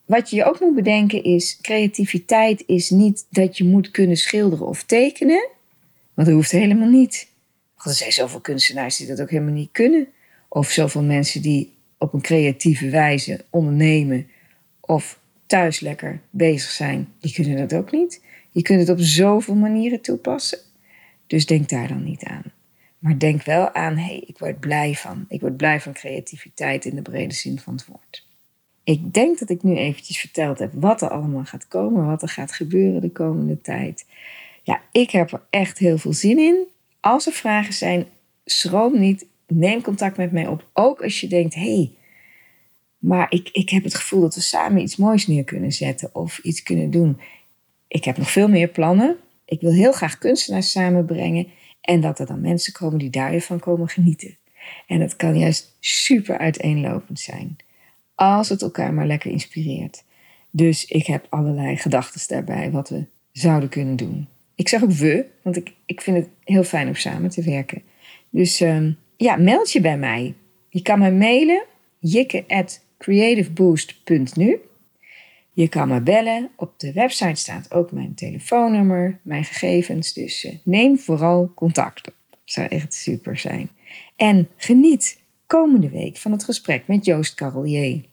wat 0.04 0.30
je 0.30 0.44
ook 0.44 0.60
moet 0.60 0.74
bedenken 0.74 1.22
is, 1.22 1.58
creativiteit 1.60 2.62
is 2.66 2.90
niet 2.90 3.26
dat 3.30 3.58
je 3.58 3.64
moet 3.64 3.90
kunnen 3.90 4.16
schilderen 4.16 4.66
of 4.66 4.82
tekenen. 4.82 5.48
Want 6.14 6.28
dat 6.28 6.36
hoeft 6.36 6.50
helemaal 6.50 6.88
niet. 6.88 7.28
er 7.84 7.92
zijn 7.92 8.12
zoveel 8.12 8.40
kunstenaars 8.40 8.96
die 8.96 9.06
dat 9.06 9.20
ook 9.20 9.30
helemaal 9.30 9.54
niet 9.54 9.72
kunnen. 9.72 10.08
Of 10.48 10.70
zoveel 10.70 11.02
mensen 11.02 11.42
die 11.42 11.72
op 11.98 12.12
een 12.12 12.20
creatieve 12.20 12.90
wijze 12.90 13.44
ondernemen 13.50 14.28
of 14.86 15.18
thuis 15.46 15.80
lekker 15.80 16.20
bezig 16.30 16.70
zijn, 16.70 17.08
die 17.20 17.32
kunnen 17.32 17.56
dat 17.56 17.78
ook 17.78 17.92
niet. 17.92 18.24
Je 18.50 18.62
kunt 18.62 18.80
het 18.80 18.88
op 18.88 18.98
zoveel 18.98 19.54
manieren 19.54 20.00
toepassen. 20.00 20.58
Dus 21.26 21.46
denk 21.46 21.68
daar 21.68 21.88
dan 21.88 22.04
niet 22.04 22.24
aan. 22.24 22.52
Maar 22.98 23.18
denk 23.18 23.42
wel 23.42 23.74
aan, 23.74 23.96
hé, 23.96 24.04
hey, 24.04 24.24
ik 24.26 24.38
word 24.38 24.60
blij 24.60 24.94
van. 24.94 25.24
Ik 25.28 25.40
word 25.40 25.56
blij 25.56 25.80
van 25.80 25.92
creativiteit 25.92 26.84
in 26.84 26.94
de 26.94 27.02
brede 27.02 27.34
zin 27.34 27.58
van 27.58 27.74
het 27.74 27.86
woord. 27.86 28.26
Ik 28.84 29.12
denk 29.12 29.38
dat 29.38 29.50
ik 29.50 29.62
nu 29.62 29.76
eventjes 29.76 30.18
verteld 30.20 30.58
heb 30.58 30.72
wat 30.74 31.02
er 31.02 31.08
allemaal 31.08 31.44
gaat 31.44 31.68
komen, 31.68 32.06
wat 32.06 32.22
er 32.22 32.28
gaat 32.28 32.52
gebeuren 32.52 33.00
de 33.00 33.10
komende 33.10 33.60
tijd. 33.60 34.06
Ja, 34.62 34.82
ik 34.92 35.10
heb 35.10 35.32
er 35.32 35.42
echt 35.50 35.78
heel 35.78 35.98
veel 35.98 36.12
zin 36.12 36.38
in. 36.38 36.66
Als 37.00 37.26
er 37.26 37.32
vragen 37.32 37.74
zijn, 37.74 38.06
schroom 38.44 38.98
niet. 38.98 39.26
Neem 39.46 39.82
contact 39.82 40.16
met 40.16 40.32
mij 40.32 40.46
op. 40.46 40.68
Ook 40.72 41.02
als 41.02 41.20
je 41.20 41.26
denkt, 41.26 41.54
hé, 41.54 41.74
hey, 41.74 41.92
maar 43.04 43.26
ik, 43.28 43.48
ik 43.52 43.70
heb 43.70 43.84
het 43.84 43.94
gevoel 43.94 44.20
dat 44.20 44.34
we 44.34 44.40
samen 44.40 44.82
iets 44.82 44.96
moois 44.96 45.26
neer 45.26 45.44
kunnen 45.44 45.72
zetten 45.72 46.14
of 46.14 46.38
iets 46.38 46.62
kunnen 46.62 46.90
doen. 46.90 47.20
Ik 47.88 48.04
heb 48.04 48.16
nog 48.16 48.30
veel 48.30 48.48
meer 48.48 48.68
plannen. 48.68 49.16
Ik 49.44 49.60
wil 49.60 49.72
heel 49.72 49.92
graag 49.92 50.18
kunstenaars 50.18 50.70
samenbrengen 50.70 51.46
en 51.80 52.00
dat 52.00 52.18
er 52.18 52.26
dan 52.26 52.40
mensen 52.40 52.72
komen 52.72 52.98
die 52.98 53.10
daar 53.10 53.30
weer 53.30 53.40
van 53.40 53.58
komen 53.58 53.88
genieten. 53.88 54.36
En 54.86 55.00
het 55.00 55.16
kan 55.16 55.38
juist 55.38 55.76
super 55.80 56.38
uiteenlopend 56.38 57.20
zijn. 57.20 57.56
Als 58.14 58.48
het 58.48 58.62
elkaar 58.62 58.94
maar 58.94 59.06
lekker 59.06 59.30
inspireert. 59.30 60.04
Dus 60.50 60.84
ik 60.84 61.06
heb 61.06 61.26
allerlei 61.28 61.76
gedachten 61.76 62.20
daarbij 62.28 62.70
wat 62.70 62.88
we 62.88 63.06
zouden 63.32 63.68
kunnen 63.68 63.96
doen. 63.96 64.28
Ik 64.54 64.68
zeg 64.68 64.82
ook 64.82 64.92
we, 64.92 65.26
want 65.42 65.56
ik, 65.56 65.72
ik 65.86 66.00
vind 66.00 66.16
het 66.16 66.28
heel 66.44 66.64
fijn 66.64 66.88
om 66.88 66.94
samen 66.94 67.30
te 67.30 67.42
werken. 67.42 67.82
Dus 68.30 68.60
uh, 68.60 68.86
ja, 69.16 69.36
meld 69.36 69.72
je 69.72 69.80
bij 69.80 69.98
mij. 69.98 70.34
Je 70.68 70.82
kan 70.82 70.98
me 70.98 71.10
mailen, 71.10 71.64
jikke.creativeboost.nu. 73.12 74.58
Je 75.52 75.68
kan 75.68 75.88
me 75.88 76.00
bellen. 76.00 76.50
Op 76.56 76.78
de 76.78 76.92
website 76.92 77.34
staat 77.34 77.72
ook 77.72 77.92
mijn 77.92 78.14
telefoonnummer, 78.14 79.20
mijn 79.22 79.44
gegevens. 79.44 80.12
Dus 80.12 80.44
uh, 80.44 80.52
neem 80.64 80.98
vooral 80.98 81.52
contact 81.54 82.08
op. 82.08 82.14
Zou 82.44 82.66
echt 82.68 82.94
super 82.94 83.38
zijn. 83.38 83.70
En 84.16 84.48
geniet 84.56 85.20
komende 85.46 85.90
week 85.90 86.16
van 86.16 86.32
het 86.32 86.44
gesprek 86.44 86.86
met 86.86 87.04
Joost 87.04 87.34
Carolier. 87.34 88.04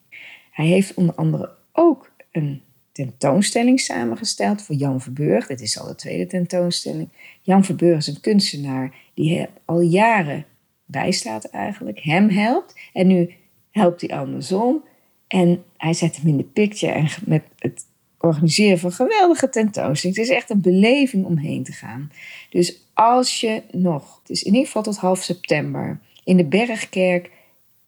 Hij 0.51 0.65
heeft 0.65 0.93
onder 0.93 1.15
andere 1.15 1.51
ook 1.71 2.11
een 2.31 2.61
tentoonstelling 2.91 3.79
samengesteld 3.79 4.61
voor 4.61 4.75
Jan 4.75 5.01
Verburg. 5.01 5.47
Dit 5.47 5.61
is 5.61 5.79
al 5.79 5.87
de 5.87 5.95
tweede 5.95 6.27
tentoonstelling. 6.27 7.09
Jan 7.41 7.65
Verburg 7.65 7.97
is 7.97 8.07
een 8.07 8.21
kunstenaar 8.21 8.95
die 9.13 9.47
al 9.65 9.81
jaren 9.81 10.45
bijstaat 10.85 11.45
eigenlijk, 11.45 11.99
hem 11.99 12.29
helpt. 12.29 12.79
En 12.93 13.07
nu 13.07 13.33
helpt 13.71 14.01
hij 14.01 14.17
andersom. 14.17 14.83
En 15.27 15.63
hij 15.77 15.93
zet 15.93 16.15
hem 16.15 16.27
in 16.27 16.37
de 16.37 16.43
picture 16.43 16.91
en 16.91 17.07
met 17.25 17.43
het 17.57 17.85
organiseren 18.17 18.79
van 18.79 18.91
geweldige 18.91 19.49
tentoonstelling. 19.49 20.17
Het 20.17 20.27
is 20.27 20.35
echt 20.35 20.49
een 20.49 20.61
beleving 20.61 21.25
om 21.25 21.37
heen 21.37 21.63
te 21.63 21.71
gaan. 21.71 22.11
Dus 22.49 22.81
als 22.93 23.39
je 23.39 23.63
nog, 23.71 24.19
het 24.21 24.29
is 24.29 24.43
in 24.43 24.51
ieder 24.51 24.65
geval 24.65 24.83
tot 24.83 24.97
half 24.97 25.23
september, 25.23 25.99
in 26.23 26.37
de 26.37 26.45
Bergkerk 26.45 27.31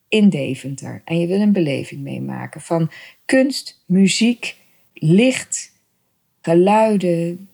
in 0.07 0.29
Deventer. 0.29 1.01
En 1.05 1.19
je 1.19 1.27
wil 1.27 1.39
een 1.39 1.51
beleving 1.51 2.01
meemaken 2.01 2.61
van 2.61 2.91
kunst, 3.25 3.83
muziek, 3.85 4.55
licht, 4.93 5.71
geluiden. 6.41 7.49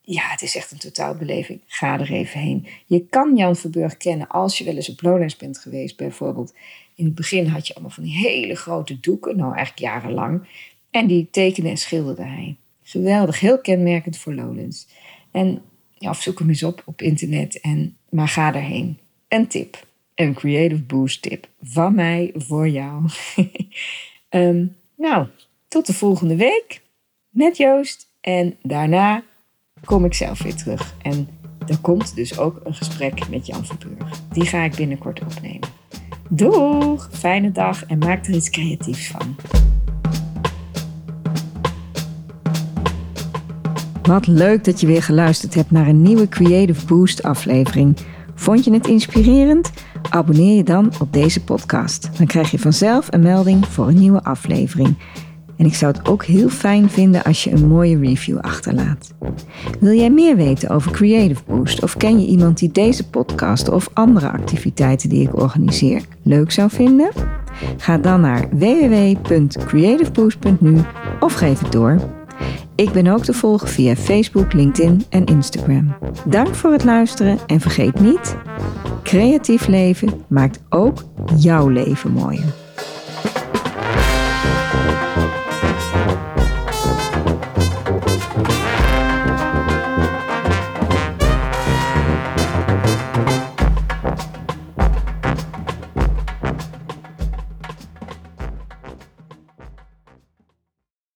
Ja, 0.00 0.30
het 0.30 0.42
is 0.42 0.56
echt 0.56 0.70
een 0.70 0.78
totaal 0.78 1.14
beleving. 1.14 1.60
Ga 1.66 2.00
er 2.00 2.12
even 2.12 2.40
heen. 2.40 2.66
Je 2.86 3.06
kan 3.06 3.36
Jan 3.36 3.56
Verburg 3.56 3.96
kennen 3.96 4.28
als 4.28 4.58
je 4.58 4.64
wel 4.64 4.74
eens 4.74 4.88
op 4.88 5.02
Lowlands 5.02 5.36
bent 5.36 5.58
geweest, 5.58 5.96
bijvoorbeeld. 5.96 6.54
In 6.94 7.04
het 7.04 7.14
begin 7.14 7.46
had 7.46 7.66
je 7.66 7.74
allemaal 7.74 7.92
van 7.92 8.02
die 8.02 8.16
hele 8.16 8.54
grote 8.54 9.00
doeken, 9.00 9.36
nou 9.36 9.54
eigenlijk 9.54 9.78
jarenlang. 9.78 10.48
En 10.90 11.06
die 11.06 11.28
tekende 11.30 11.68
en 11.68 11.76
schilderde 11.76 12.22
hij. 12.22 12.56
Geweldig, 12.82 13.40
heel 13.40 13.60
kenmerkend 13.60 14.18
voor 14.18 14.34
Lowlands. 14.34 14.88
En 15.30 15.62
Ja, 15.94 16.10
of 16.10 16.22
zoek 16.22 16.38
hem 16.38 16.48
eens 16.48 16.62
op 16.62 16.82
op 16.84 17.02
internet. 17.02 17.60
En, 17.60 17.96
maar 18.08 18.28
ga 18.28 18.54
erheen. 18.54 18.98
Een 19.28 19.46
tip. 19.46 19.86
Een 20.14 20.34
Creative 20.34 20.82
Boost 20.82 21.22
tip. 21.22 21.48
Van 21.62 21.94
mij 21.94 22.30
voor 22.34 22.68
jou. 22.68 23.04
Ehm, 24.28 24.66
nou, 24.96 25.26
tot 25.68 25.86
de 25.86 25.92
volgende 25.92 26.36
week. 26.36 26.82
Met 27.28 27.56
Joost. 27.56 28.08
En 28.20 28.56
daarna 28.62 29.22
kom 29.84 30.04
ik 30.04 30.14
zelf 30.14 30.42
weer 30.42 30.54
terug. 30.54 30.94
En 31.02 31.28
er 31.68 31.78
komt 31.78 32.14
dus 32.14 32.38
ook 32.38 32.60
een 32.64 32.74
gesprek 32.74 33.28
met 33.28 33.46
Jan 33.46 33.66
van 33.66 33.78
Burg. 33.78 34.20
Die 34.28 34.46
ga 34.46 34.62
ik 34.62 34.74
binnenkort 34.74 35.20
opnemen. 35.20 35.68
Doeg! 36.34 37.08
Fijne 37.10 37.52
dag 37.52 37.84
en 37.84 37.98
maak 37.98 38.26
er 38.26 38.34
iets 38.34 38.50
creatiefs 38.50 39.06
van. 39.10 39.36
Wat 44.02 44.26
leuk 44.26 44.64
dat 44.64 44.80
je 44.80 44.86
weer 44.86 45.02
geluisterd 45.02 45.54
hebt 45.54 45.70
naar 45.70 45.88
een 45.88 46.02
nieuwe 46.02 46.28
Creative 46.28 46.86
Boost 46.86 47.22
aflevering. 47.22 47.96
Vond 48.34 48.64
je 48.64 48.72
het 48.72 48.86
inspirerend? 48.86 49.70
Abonneer 50.10 50.56
je 50.56 50.64
dan 50.64 50.92
op 51.00 51.12
deze 51.12 51.44
podcast. 51.44 52.18
Dan 52.18 52.26
krijg 52.26 52.50
je 52.50 52.58
vanzelf 52.58 53.06
een 53.10 53.22
melding 53.22 53.66
voor 53.66 53.88
een 53.88 53.98
nieuwe 53.98 54.22
aflevering. 54.22 54.96
En 55.56 55.66
ik 55.66 55.74
zou 55.74 55.92
het 55.96 56.08
ook 56.08 56.24
heel 56.24 56.48
fijn 56.48 56.90
vinden 56.90 57.24
als 57.24 57.44
je 57.44 57.50
een 57.50 57.66
mooie 57.66 57.98
review 57.98 58.38
achterlaat. 58.38 59.14
Wil 59.80 59.92
jij 59.92 60.10
meer 60.10 60.36
weten 60.36 60.68
over 60.68 60.90
Creative 60.90 61.42
Boost 61.46 61.82
of 61.82 61.96
ken 61.96 62.20
je 62.20 62.26
iemand 62.26 62.58
die 62.58 62.72
deze 62.72 63.08
podcast 63.08 63.68
of 63.68 63.90
andere 63.92 64.30
activiteiten 64.30 65.08
die 65.08 65.22
ik 65.22 65.40
organiseer 65.40 66.02
leuk 66.22 66.50
zou 66.50 66.70
vinden? 66.70 67.10
Ga 67.76 67.98
dan 67.98 68.20
naar 68.20 68.48
www.creativeboost.nu 68.50 70.80
of 71.20 71.34
geef 71.34 71.58
het 71.58 71.72
door. 71.72 72.00
Ik 72.74 72.92
ben 72.92 73.06
ook 73.06 73.24
te 73.24 73.32
volgen 73.32 73.68
via 73.68 73.96
Facebook, 73.96 74.52
LinkedIn 74.52 75.04
en 75.08 75.24
Instagram. 75.24 75.94
Dank 76.24 76.54
voor 76.54 76.72
het 76.72 76.84
luisteren 76.84 77.38
en 77.46 77.60
vergeet 77.60 78.00
niet: 78.00 78.36
creatief 79.02 79.66
leven 79.66 80.24
maakt 80.28 80.60
ook 80.68 81.04
jouw 81.36 81.68
leven 81.68 82.12
mooier. 82.12 82.61